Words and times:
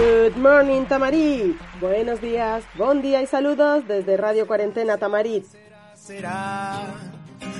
Good 0.00 0.36
morning, 0.36 0.86
Tamarit. 0.86 1.58
Buenos 1.78 2.22
días, 2.22 2.64
buen 2.78 3.02
día 3.02 3.20
y 3.20 3.26
saludos 3.26 3.86
desde 3.86 4.16
Radio 4.16 4.46
Cuarentena 4.46 4.96
Tamarit. 4.96 5.44
Será 5.94 6.86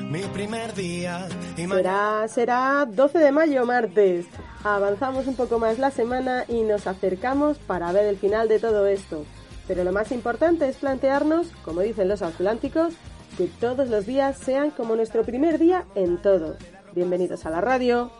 mi 0.08 0.22
primer 0.22 0.72
día 0.72 1.28
y 1.58 1.66
Será, 1.66 2.26
será 2.28 2.86
12 2.88 3.18
de 3.18 3.30
mayo, 3.30 3.66
martes. 3.66 4.24
Avanzamos 4.64 5.26
un 5.26 5.36
poco 5.36 5.58
más 5.58 5.78
la 5.78 5.90
semana 5.90 6.46
y 6.48 6.62
nos 6.62 6.86
acercamos 6.86 7.58
para 7.58 7.92
ver 7.92 8.06
el 8.06 8.16
final 8.16 8.48
de 8.48 8.58
todo 8.58 8.86
esto. 8.86 9.26
Pero 9.68 9.84
lo 9.84 9.92
más 9.92 10.10
importante 10.10 10.66
es 10.66 10.76
plantearnos, 10.76 11.48
como 11.62 11.82
dicen 11.82 12.08
los 12.08 12.22
atlánticos, 12.22 12.94
que 13.36 13.48
todos 13.48 13.90
los 13.90 14.06
días 14.06 14.38
sean 14.38 14.70
como 14.70 14.96
nuestro 14.96 15.24
primer 15.24 15.58
día 15.58 15.84
en 15.94 16.16
todo. 16.16 16.56
Bienvenidos 16.94 17.44
a 17.44 17.50
la 17.50 17.60
radio. 17.60 18.10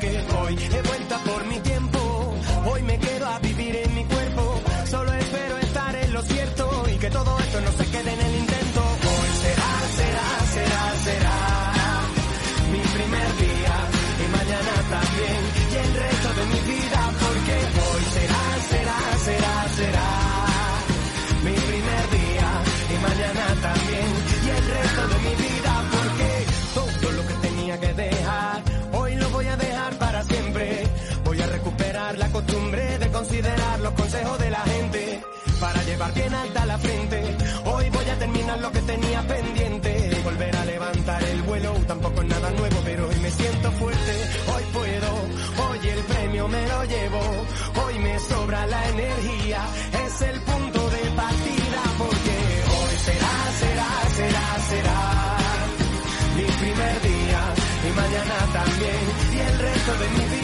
Porque 0.00 0.18
hoy 0.40 0.56
he 0.56 0.82
vuelto 0.82 1.14
por 1.26 1.44
mi 1.46 1.58
tiempo. 1.60 2.34
Hoy 2.64 2.82
me 2.82 2.98
quedo 2.98 3.26
a 3.26 3.38
vivir 3.40 3.76
en 3.76 3.94
mi 3.94 4.04
cuerpo, 4.04 4.60
solo 4.86 5.12
espero 5.12 5.58
estar 5.58 5.94
en 5.94 6.12
lo 6.12 6.22
cierto 6.22 6.84
y 6.94 6.98
que 6.98 7.10
todo 7.10 7.38
esto 7.38 7.60
no 7.60 7.72
se 7.72 7.89
costumbre 32.40 32.98
de 32.98 33.08
considerar 33.10 33.80
los 33.80 33.92
consejos 33.92 34.38
de 34.38 34.50
la 34.50 34.60
gente 34.60 35.20
para 35.60 35.82
llevar 35.84 36.14
bien 36.14 36.34
alta 36.34 36.66
la 36.66 36.78
frente. 36.78 37.36
Hoy 37.66 37.90
voy 37.90 38.08
a 38.08 38.18
terminar 38.18 38.58
lo 38.60 38.72
que 38.72 38.80
tenía 38.80 39.20
pendiente 39.26 40.10
y 40.12 40.22
volver 40.22 40.56
a 40.56 40.64
levantar 40.64 41.22
el 41.22 41.42
vuelo 41.42 41.72
tampoco 41.86 42.22
es 42.22 42.28
nada 42.28 42.50
nuevo 42.50 42.76
pero 42.84 43.08
hoy 43.08 43.16
me 43.16 43.30
siento 43.30 43.70
fuerte. 43.72 44.14
Hoy 44.54 44.64
puedo 44.72 45.10
hoy 45.68 45.88
el 45.88 46.02
premio 46.04 46.48
me 46.48 46.68
lo 46.68 46.84
llevo 46.84 47.20
hoy 47.84 47.98
me 47.98 48.18
sobra 48.20 48.66
la 48.66 48.88
energía 48.88 49.60
es 50.06 50.22
el 50.22 50.40
punto 50.40 50.90
de 50.90 51.02
partida 51.22 51.82
porque 51.98 52.36
hoy 52.78 52.94
será 53.06 53.34
será 53.62 53.90
será 54.18 54.46
será 54.70 54.98
mi 56.36 56.44
primer 56.62 57.02
día 57.02 57.42
y 57.86 57.90
mañana 58.00 58.36
también 58.52 59.02
y 59.34 59.38
el 59.40 59.58
resto 59.58 59.92
de 59.98 60.08
mi 60.08 60.24
vida 60.34 60.39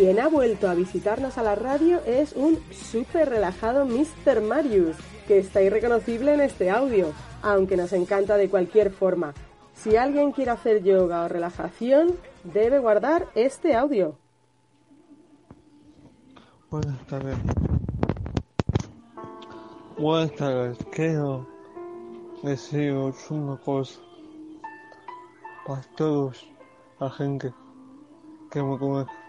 quien 0.00 0.18
ha 0.18 0.28
vuelto 0.28 0.66
a 0.70 0.74
visitarnos 0.74 1.36
a 1.36 1.42
la 1.42 1.54
radio 1.54 2.00
es 2.06 2.32
un 2.32 2.58
súper 2.72 3.28
relajado 3.28 3.84
Mr. 3.84 4.40
Marius, 4.40 4.96
que 5.28 5.36
está 5.36 5.60
irreconocible 5.60 6.32
en 6.32 6.40
este 6.40 6.70
audio, 6.70 7.12
aunque 7.42 7.76
nos 7.76 7.92
encanta 7.92 8.38
de 8.38 8.48
cualquier 8.48 8.92
forma. 8.92 9.34
Si 9.74 9.96
alguien 9.96 10.32
quiere 10.32 10.52
hacer 10.52 10.82
yoga 10.82 11.22
o 11.24 11.28
relajación, 11.28 12.16
debe 12.44 12.78
guardar 12.78 13.26
este 13.34 13.74
audio. 13.74 14.16
Buenas 16.70 17.06
tardes. 17.06 17.36
Buenas 19.98 20.34
tardes. 20.34 20.78
Quiero 20.92 21.46
deciros 22.42 23.30
una 23.30 23.58
cosa. 23.58 24.00
Para 25.66 25.82
todos 25.94 26.48
la 26.98 27.10
gente 27.10 27.52
que 28.50 28.62
me 28.62 28.78
conoce. 28.78 29.19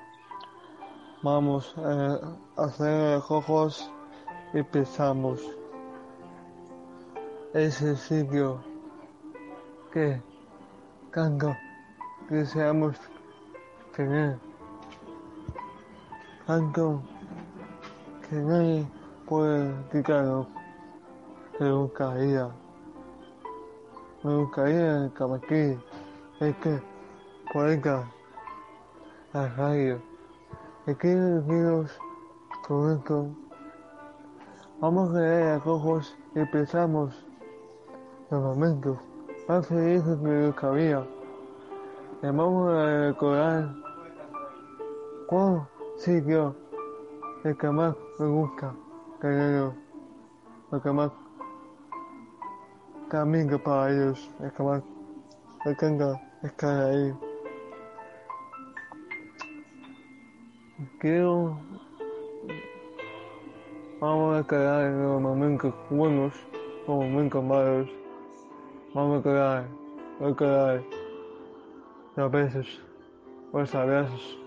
Vamos 1.24 1.76
a 1.78 2.20
hacer 2.58 3.14
los 3.14 3.30
ojos 3.30 3.92
y 4.56 4.58
empezamos. 4.58 5.40
Ese 7.54 7.96
sitio 7.96 8.59
que 9.94 10.20
tanto 11.14 11.56
deseamos 12.28 12.96
tener. 13.96 14.40
Tanto 16.48 17.04
que 18.28 18.38
nadie 18.38 18.88
puede 19.28 19.76
quitarlo. 19.92 20.48
Me 21.59 21.72
gustaría, 21.72 22.50
me 24.24 24.38
gustaría 24.38 25.12
que 25.16 25.24
aquí, 25.24 25.84
es 26.40 26.56
que 26.56 26.82
cuelga 27.53 28.12
la 29.34 29.48
radio. 29.50 30.10
Quiero 30.84 31.42
deciros 31.42 31.92
con 32.68 33.38
vamos 34.80 35.12
a 35.12 35.19
leer 35.19 35.58
los 35.58 35.68
ojos 35.68 36.18
y 36.34 36.40
empezamos. 36.40 37.25
Los 38.31 38.42
momentos 38.42 38.97
más 39.47 39.68
felices 39.68 40.18
que 40.18 40.28
nunca 40.28 40.68
había. 40.68 41.06
Y 42.24 42.25
vamos 42.25 42.74
a 42.74 43.08
recordar 43.08 43.75
cuál 45.28 45.68
sitio 45.97 46.56
el 47.44 47.56
que 47.58 47.70
más 47.70 47.96
me 48.18 48.28
gusta 48.28 48.74
tenerlo, 49.20 49.75
el 50.72 50.81
que 50.81 50.91
más. 50.91 51.12
Camino 53.08 53.62
para 53.62 53.91
ellos, 53.91 54.31
el 54.40 54.52
que 54.52 54.64
más. 54.64 54.81
Me 55.64 55.72
encanta 55.74 56.20
estar 56.41 56.90
ahí. 56.90 57.31
Quiero 61.00 61.59
vamos 64.00 64.36
a 64.36 64.47
quedar 64.47 64.88
en 64.88 65.03
los 65.03 65.22
momentos 65.22 65.74
buenos, 65.92 66.34
los 66.88 66.97
momentos 66.97 67.44
malos, 67.44 67.90
vamos 68.96 69.20
a 69.20 69.24
quedar, 69.24 69.68
a 70.20 70.36
quedar 70.36 70.84
los 72.16 72.31
besos, 72.31 72.81
los 73.53 73.75
abrazos, 73.75 74.40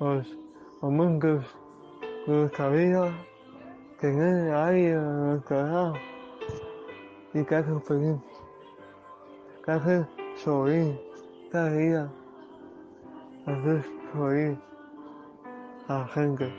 los 0.00 0.36
momentos 0.82 1.46
de 2.26 2.32
nuestra 2.34 2.68
vida, 2.68 3.10
tener 3.98 4.52
a 4.52 4.66
alguien 4.66 4.98
a 4.98 5.12
nuestro 5.12 5.56
lado 5.62 5.94
y 7.32 7.42
que 7.42 7.54
hace 7.54 7.80
feliz, 7.80 8.20
que 9.64 9.70
hace 9.70 10.06
sonreír 10.34 11.00
cada 11.50 11.70
día, 11.70 12.12
hacer 13.46 13.82
sonreír 14.12 14.65
a 15.88 16.04
gente 16.08 16.52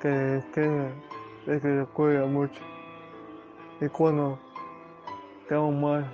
que 0.00 0.42
quiere 0.52 0.92
y 1.46 1.60
que 1.60 1.68
les 1.68 1.88
cuida 1.88 2.26
mucho. 2.26 2.60
Y 3.80 3.88
cuando 3.88 4.38
estamos 5.42 5.74
mal, 5.74 6.04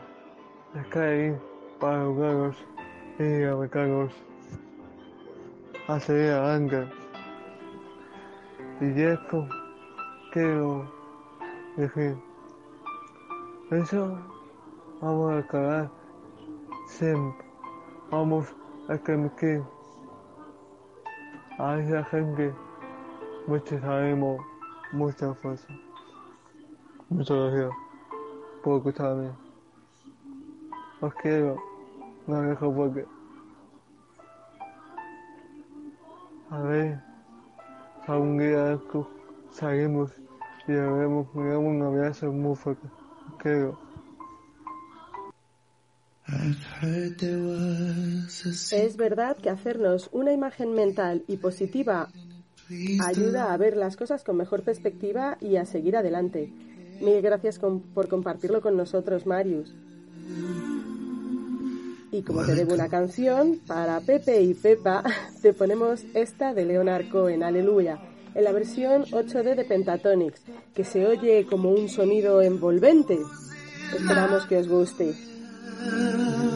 está 0.75 1.03
ahí 1.03 1.37
para 1.81 2.03
ayudarlos 2.03 2.57
y 3.19 3.43
aplicarlos 3.45 4.13
a 5.89 5.99
seguir 5.99 6.31
adelante. 6.31 6.89
Y 8.81 9.03
esto 9.03 9.49
quiero 10.33 10.87
decir, 11.77 12.17
eso 13.71 14.19
vamos 15.01 15.33
a 15.33 15.39
acabar 15.39 15.91
siempre, 16.87 17.45
vamos 18.11 18.55
a 18.89 18.97
permitir 18.97 19.63
a 21.59 21.79
esa 21.79 22.05
gente 22.05 22.55
muchos 23.47 23.83
ánimos, 23.83 24.41
mucha 24.93 25.33
fuerza. 25.35 25.67
Muchas 27.09 27.37
gracias 27.37 27.71
por 28.63 28.79
escucharme. 28.79 29.31
Os 31.01 31.15
quiero, 31.15 31.57
no 32.27 32.43
dejo 32.43 32.75
porque. 32.75 33.07
A 36.51 36.61
ver, 36.61 37.01
algún 38.07 38.39
día 38.39 38.79
salimos 39.51 40.13
y 40.69 40.73
me 40.73 40.79
damos 40.79 41.27
un 41.35 41.83
abrazo 41.83 42.33
muy 42.33 42.55
fuerte. 42.55 42.87
Os 43.29 43.35
quiero. 43.39 43.86
Es 48.73 48.97
verdad 48.97 49.37
que 49.37 49.51
hacernos 49.51 50.09
una 50.13 50.33
imagen 50.33 50.73
mental 50.75 51.23
y 51.29 51.37
positiva 51.39 52.09
ayuda 53.01 53.53
a 53.53 53.57
ver 53.57 53.77
las 53.77 53.97
cosas 53.97 54.25
con 54.25 54.37
mejor 54.37 54.63
perspectiva 54.63 55.39
y 55.41 55.57
a 55.57 55.65
seguir 55.67 55.97
adelante. 55.97 56.53
Mil 57.01 57.21
gracias 57.23 57.59
con- 57.59 57.81
por 57.81 58.09
compartirlo 58.09 58.61
con 58.61 58.77
nosotros, 58.77 59.27
Marius. 59.27 59.75
Y 62.13 62.23
como 62.23 62.45
te 62.45 62.55
debo 62.55 62.75
una 62.75 62.89
canción, 62.89 63.61
para 63.67 64.01
Pepe 64.01 64.41
y 64.41 64.55
Pepa, 64.55 65.03
te 65.43 65.53
ponemos 65.53 66.05
esta 66.15 66.55
de 66.55 66.65
Leonard 66.65 67.09
Cohen, 67.11 67.43
Aleluya, 67.43 67.99
en 68.35 68.45
la 68.45 68.53
versión 68.53 69.05
8D 69.05 69.55
de 69.55 69.65
Pentatonix, 69.65 70.41
que 70.75 70.85
se 70.85 71.07
oye 71.07 71.47
como 71.47 71.71
un 71.71 71.89
sonido 71.89 72.41
envolvente. 72.43 73.19
Esperamos 73.95 74.47
que 74.47 74.57
os 74.59 74.69
guste. 74.69 75.15
love. 75.87 76.56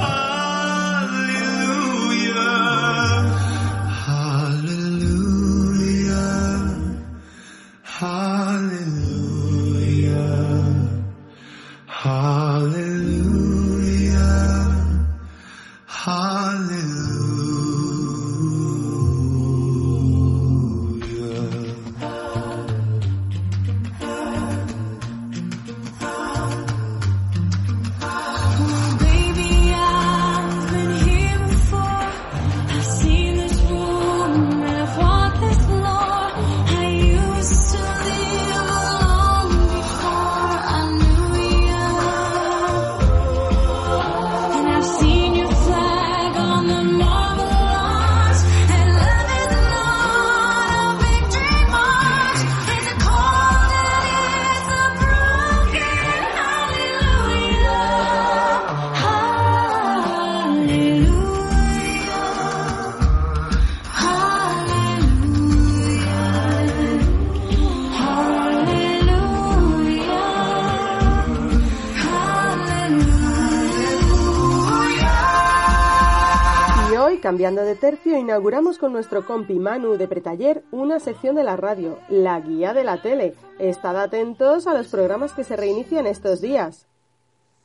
cambiando 77.31 77.63
de 77.63 77.77
tercio, 77.77 78.17
inauguramos 78.17 78.77
con 78.77 78.91
nuestro 78.91 79.25
compi 79.25 79.57
Manu 79.57 79.95
de 79.95 80.09
Pretaller 80.09 80.65
una 80.69 80.99
sección 80.99 81.33
de 81.33 81.45
la 81.45 81.55
radio, 81.55 81.97
la 82.09 82.41
guía 82.41 82.73
de 82.73 82.83
la 82.83 83.01
tele. 83.01 83.37
Estad 83.57 83.95
atentos 83.95 84.67
a 84.67 84.73
los 84.73 84.89
programas 84.89 85.31
que 85.31 85.45
se 85.45 85.55
reinician 85.55 86.07
estos 86.07 86.41
días. 86.41 86.87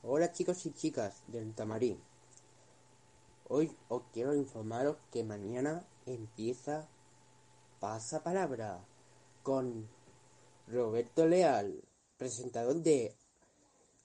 Hola 0.04 0.30
chicos 0.30 0.64
y 0.66 0.70
chicas 0.70 1.24
del 1.26 1.52
Tamarín. 1.52 1.98
Hoy 3.48 3.76
os 3.88 4.02
quiero 4.12 4.36
informaros 4.36 4.98
que 5.10 5.24
mañana 5.24 5.84
empieza 6.06 6.86
Pasa 7.80 8.22
Palabra 8.22 8.78
con 9.42 9.88
Roberto 10.69 11.26
Leal, 11.26 11.82
presentador 12.16 12.76
de 12.76 13.16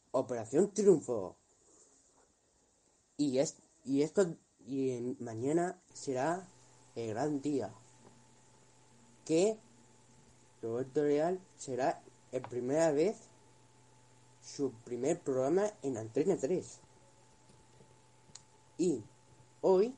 Operación 0.10 0.72
Triunfo. 0.72 1.36
Y, 3.16 3.38
es, 3.38 3.58
y 3.86 4.02
esto 4.02 4.26
y 4.72 5.18
mañana 5.20 5.78
será 5.94 6.48
el 6.96 7.10
gran 7.10 7.42
día 7.42 7.74
que 9.26 9.58
Roberto 10.62 11.04
Real 11.04 11.42
será 11.58 12.02
el 12.32 12.42
primera 12.44 12.92
vez 12.94 13.18
su 14.42 14.72
primer 14.86 15.20
programa 15.20 15.70
en 15.84 15.98
Antena 15.98 16.38
3 16.38 16.80
y 18.78 19.04
hoy 19.60 19.94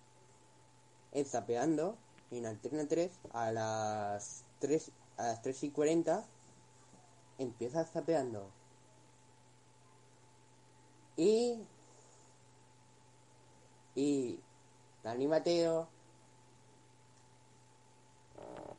en 1.12 1.26
Zapeando 1.26 1.96
en 2.32 2.48
Antena 2.48 2.88
3 2.88 3.12
a 3.32 3.52
las 3.52 4.44
3 4.58 4.92
a 5.18 5.24
las 5.28 5.42
3 5.44 5.64
y 5.66 5.70
40 5.70 6.26
empieza 7.38 7.86
Zapeando 7.86 8.50
y 11.16 11.60
y 13.96 14.40
Dani 15.04 15.28
Mateo 15.28 15.88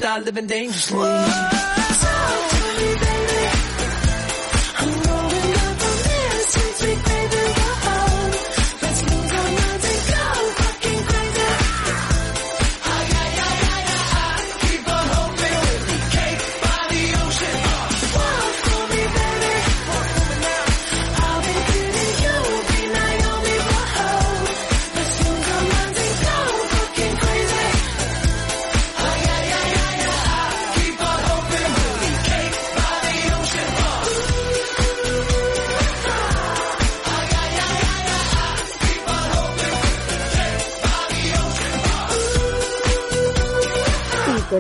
start 0.07 0.25
living 0.25 0.47
dangerously. 0.47 0.99
Whoa. 0.99 1.57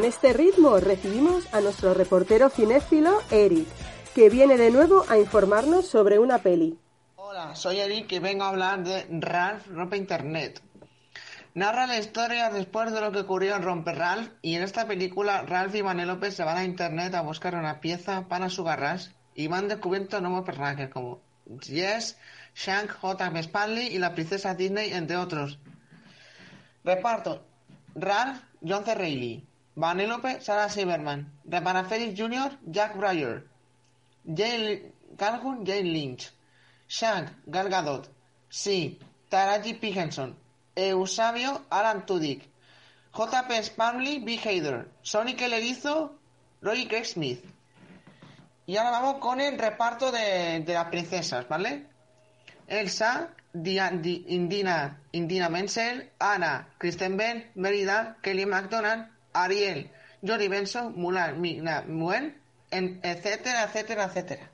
Este 0.04 0.32
ritmo 0.32 0.78
recibimos 0.78 1.52
a 1.54 1.60
nuestro 1.60 1.94
reportero 1.94 2.50
cinéfilo 2.50 3.20
Eric, 3.30 3.66
que 4.14 4.28
viene 4.28 4.56
de 4.56 4.70
nuevo 4.70 5.04
a 5.08 5.18
informarnos 5.18 5.86
sobre 5.86 6.18
una 6.18 6.38
peli. 6.38 6.78
Hola, 7.16 7.54
soy 7.54 7.78
Eric 7.78 8.12
y 8.12 8.18
vengo 8.18 8.44
a 8.44 8.48
hablar 8.48 8.82
de 8.82 9.06
Ralph 9.10 9.66
Rompe 9.68 9.96
Internet. 9.96 10.60
Narra 11.54 11.86
la 11.86 11.98
historia 11.98 12.50
después 12.50 12.92
de 12.92 13.00
lo 13.00 13.12
que 13.12 13.20
ocurrió 13.20 13.56
en 13.56 13.62
Romper 13.62 13.96
Ralph 13.96 14.28
y 14.42 14.56
en 14.56 14.62
esta 14.62 14.86
película 14.86 15.42
Ralph 15.42 15.74
y 15.74 15.80
Vanellope 15.80 16.30
se 16.30 16.44
van 16.44 16.58
a 16.58 16.64
internet 16.64 17.14
a 17.14 17.22
buscar 17.22 17.54
una 17.54 17.80
pieza 17.80 18.28
para 18.28 18.50
su 18.50 18.62
garage 18.62 19.10
y 19.34 19.46
van 19.46 19.68
descubriendo 19.68 20.20
nuevos 20.20 20.44
personajes 20.44 20.90
como 20.90 21.22
Jess, 21.62 22.18
Shank, 22.54 22.90
J. 22.90 23.42
Spanley 23.42 23.86
y 23.86 23.98
la 23.98 24.14
princesa 24.14 24.54
Disney, 24.54 24.92
entre 24.92 25.16
otros. 25.16 25.58
Reparto: 26.84 27.44
Ralph, 27.94 28.42
John 28.62 28.84
C. 28.84 28.94
Reilly. 28.94 29.46
Vanellope, 29.76 30.40
Sarah 30.40 30.68
Silverman. 30.70 31.26
Repara 31.48 31.84
Felix 31.84 32.14
Jr., 32.18 32.50
Jack 32.70 32.96
Breyer. 32.96 33.42
Jane 34.24 34.92
Calhoun, 35.18 35.64
Jane 35.64 35.92
Lynch. 35.92 36.30
Shank, 36.88 37.28
Gal 37.46 37.68
Gadot. 37.68 38.08
Sí, 38.48 38.98
Taraji 39.30 39.74
P. 39.74 39.92
Henson. 39.92 40.34
Eusebio, 40.74 41.62
Alan 41.70 42.04
Tudyk. 42.06 42.42
J.P. 43.12 43.62
Spanley, 43.62 44.18
B. 44.20 44.38
Hader. 44.38 44.88
Sonic 45.02 45.40
el 45.42 45.52
Erizo, 45.54 46.12
Roy 46.62 46.86
Craig 46.86 47.04
Smith. 47.06 47.42
Y 48.66 48.76
ahora 48.76 48.90
vamos 48.90 49.18
con 49.20 49.40
el 49.40 49.58
reparto 49.58 50.10
de, 50.10 50.60
de 50.66 50.74
las 50.74 50.86
princesas, 50.88 51.48
¿vale? 51.48 51.86
Elsa, 52.66 53.30
Di- 53.52 54.24
Indina, 54.28 55.00
Indina 55.12 55.48
Menzel, 55.48 56.10
Anna, 56.18 56.68
Kristen 56.78 57.16
Bell, 57.16 57.50
Merida, 57.54 58.16
Kelly 58.22 58.44
MacDonald, 58.44 59.06
Ariel, 59.44 59.90
Johnny 60.26 60.48
Benson, 60.48 60.94
Mulan, 60.96 61.40
Mina 61.40 61.84
Muen, 61.86 62.40
en- 62.70 63.00
etcétera, 63.02 63.64
etcétera, 63.64 64.04
etcétera. 64.04 64.50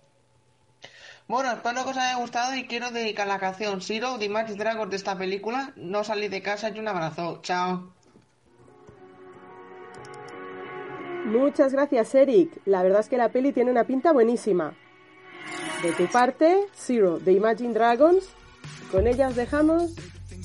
Bueno, 1.28 1.52
espero 1.52 1.84
que 1.84 1.90
os 1.90 1.96
haya 1.96 2.16
gustado 2.18 2.54
y 2.54 2.66
quiero 2.66 2.90
dedicar 2.90 3.26
la 3.26 3.38
canción 3.38 3.80
Zero 3.80 4.18
de 4.18 4.26
Imagine 4.26 4.58
Dragons 4.58 4.90
de 4.90 4.96
esta 4.96 5.16
película. 5.16 5.72
No 5.76 6.04
salí 6.04 6.28
de 6.28 6.42
casa 6.42 6.68
y 6.70 6.78
un 6.78 6.88
abrazo. 6.88 7.40
Chao. 7.42 7.92
Muchas 11.24 11.72
gracias, 11.72 12.14
Eric. 12.14 12.60
La 12.66 12.82
verdad 12.82 13.00
es 13.00 13.08
que 13.08 13.16
la 13.16 13.28
peli 13.30 13.52
tiene 13.52 13.70
una 13.70 13.84
pinta 13.84 14.12
buenísima. 14.12 14.74
De 15.82 15.92
tu 15.92 16.06
parte, 16.10 16.66
Zero 16.74 17.18
de 17.18 17.32
Imagine 17.32 17.72
Dragons. 17.72 18.24
Con 18.90 19.06
ella 19.06 19.28
os 19.28 19.36
dejamos 19.36 19.94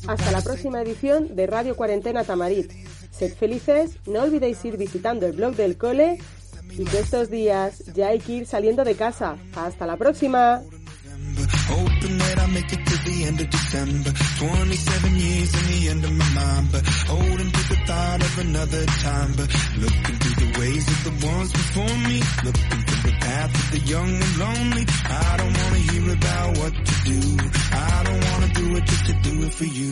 hasta 0.08 0.32
la 0.32 0.41
próxima 0.41 0.82
edición 0.82 1.36
de 1.36 1.48
Radio 1.48 1.75
Cuarentena 1.75 2.24
Tamarit. 2.24 2.72
Sed 3.17 3.33
felices, 3.33 3.97
no 4.05 4.21
olvidéis 4.21 4.63
ir 4.63 4.77
visitando 4.77 5.25
el 5.25 5.33
blog 5.33 5.55
del 5.55 5.75
cole 5.75 6.19
y 6.69 6.83
que 6.86 7.00
estos 7.00 7.31
días 7.31 7.83
ya 7.95 8.09
hay 8.09 8.19
que 8.19 8.33
ir 8.33 8.45
saliendo 8.45 8.83
de 8.83 8.95
casa. 8.95 9.38
Hasta 9.55 9.88
la 9.88 9.97
próxima. 9.97 10.62
The 13.17 13.25
end 13.25 13.41
of 13.41 13.50
December. 13.50 14.12
27 14.38 15.15
years 15.15 15.51
in 15.57 15.65
the 15.71 15.89
end 15.89 16.03
of 16.05 16.12
my 16.12 16.29
mind, 16.38 16.67
but 16.71 16.86
holding 17.09 17.50
to 17.50 17.63
the 17.69 17.79
thought 17.88 18.21
of 18.21 18.38
another 18.38 18.86
time. 18.86 19.33
But 19.33 19.50
looking 19.81 20.15
through 20.21 20.38
the 20.45 20.59
ways 20.59 20.86
of 20.86 21.00
the 21.01 21.25
ones 21.25 21.51
before 21.51 21.97
me, 22.05 22.21
looking 22.45 22.81
through 22.86 23.03
the 23.09 23.17
path 23.17 23.51
of 23.57 23.67
the 23.74 23.81
young 23.89 24.12
and 24.21 24.38
lonely. 24.38 24.86
I 25.09 25.33
don't 25.38 25.55
wanna 25.57 25.81
hear 25.89 26.13
about 26.13 26.57
what 26.62 26.74
to 26.77 26.95
do. 27.09 27.19
I 27.74 28.03
don't 28.05 28.24
wanna 28.29 28.50
do 28.53 28.65
it 28.77 28.86
just 28.86 29.05
to 29.09 29.13
do 29.25 29.33
it 29.47 29.53
for 29.53 29.65
you. 29.65 29.91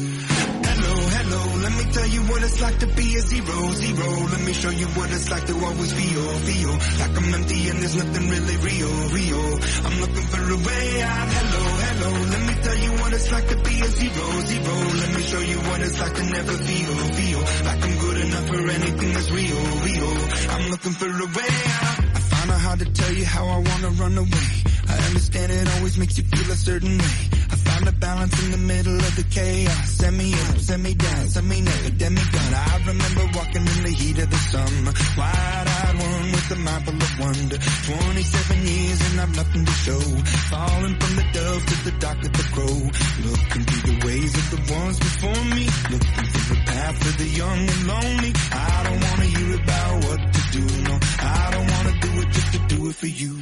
Hello, 0.70 0.94
hello, 1.18 1.42
let 1.66 1.74
me 1.74 1.86
tell 1.98 2.08
you 2.08 2.22
what 2.30 2.44
it's 2.44 2.62
like 2.62 2.78
to 2.78 2.88
be 2.94 3.16
a 3.16 3.22
zero, 3.22 3.58
zero. 3.74 4.08
Let 4.38 4.42
me 4.46 4.54
show 4.54 4.70
you 4.70 4.86
what 4.94 5.10
it's 5.10 5.32
like 5.32 5.46
to 5.48 5.56
always 5.66 5.92
feel, 5.98 6.26
feel 6.46 6.74
like 7.02 7.16
I'm 7.18 7.34
empty 7.34 7.70
and 7.70 7.80
there's 7.82 7.96
nothing 7.96 8.30
really 8.30 8.58
real, 8.70 8.94
real. 9.18 9.46
I'm 9.82 9.98
looking 10.04 10.28
for 10.30 10.44
a 10.46 10.60
way 10.62 11.02
out. 11.02 11.28
Hello, 11.40 11.64
hello, 11.90 12.12
let 12.30 12.42
me 12.46 12.54
tell 12.62 12.78
you 12.86 12.92
what 13.02 13.15
it's 13.16 13.32
like 13.32 13.48
to 13.48 13.56
be 13.56 13.76
a 13.80 13.88
zero, 13.88 14.26
zero. 14.52 14.76
Let 15.02 15.16
me 15.16 15.22
show 15.24 15.40
you 15.40 15.58
what 15.68 15.80
it's 15.82 16.00
like 16.00 16.14
to 16.16 16.24
never 16.24 16.54
feel, 16.68 16.94
feel 17.20 17.42
like 17.64 17.82
I'm 17.88 17.98
good 18.00 18.18
enough 18.26 18.48
for 18.48 18.62
anything 18.70 19.14
that's 19.14 19.32
real, 19.32 19.62
real. 19.88 20.12
I'm 20.52 20.72
looking 20.72 20.92
for 20.92 21.08
a 21.08 21.28
way 21.38 21.54
out. 21.80 22.00
I 22.18 22.20
find 22.32 22.52
out 22.52 22.62
how 22.62 22.76
to 22.76 22.86
tell 22.86 23.14
you 23.14 23.26
how 23.26 23.46
I 23.48 23.58
wanna 23.70 23.90
run 24.04 24.18
away. 24.18 24.50
I 24.88 24.96
understand 25.08 25.52
it 25.52 25.68
always 25.78 25.98
makes 25.98 26.18
you 26.18 26.24
feel 26.26 26.52
a 26.52 26.56
certain 26.56 26.98
way. 26.98 27.45
I 27.86 27.90
a 27.90 27.92
balance 27.92 28.44
in 28.44 28.52
the 28.52 28.58
middle 28.58 28.98
of 28.98 29.16
the 29.16 29.24
chaos. 29.30 29.90
Send 29.90 30.18
me 30.18 30.34
up, 30.34 30.58
send 30.58 30.82
me 30.82 30.94
down, 30.96 31.28
send 31.28 31.48
me 31.48 31.62
never, 31.62 31.90
demigod. 31.92 32.54
I 32.54 32.82
remember 32.88 33.24
walking 33.38 33.62
in 33.62 33.82
the 33.84 33.94
heat 33.94 34.18
of 34.18 34.30
the 34.30 34.42
summer. 34.50 34.94
Wide-eyed 35.18 35.96
one 36.02 36.32
with 36.34 36.50
a 36.50 36.58
full 36.82 36.98
of 36.98 37.14
wonder. 37.20 37.58
27 37.58 38.66
years 38.66 39.00
and 39.06 39.22
I've 39.22 39.36
nothing 39.36 39.66
to 39.66 39.76
show. 39.86 40.02
Falling 40.50 40.96
from 40.98 41.14
the 41.16 41.26
dove 41.34 41.66
to 41.66 41.76
the 41.86 41.94
dock 42.00 42.20
of 42.26 42.34
the 42.34 42.48
crow. 42.58 42.80
Looking 43.22 43.64
through 43.70 43.86
the 43.94 43.98
ways 44.06 44.34
of 44.34 44.46
the 44.50 44.62
ones 44.74 44.98
before 44.98 45.44
me. 45.54 45.66
Looking 45.94 46.26
through 46.26 46.48
the 46.56 46.62
path 46.66 47.00
of 47.06 47.18
the 47.22 47.30
young 47.38 47.62
and 47.70 47.82
lonely. 47.86 48.32
I 48.50 48.76
don't 48.86 49.02
wanna 49.06 49.30
hear 49.30 49.52
about 49.62 49.94
what 50.06 50.22
to 50.34 50.42
do, 50.58 50.66
no. 50.90 50.96
I 51.22 51.50
don't 51.54 51.70
wanna 51.70 51.94
do 52.02 52.12
it 52.22 52.30
just 52.34 52.50
to 52.54 52.60
do 52.76 52.90
it 52.90 52.96
for 52.96 53.08
you. 53.08 53.34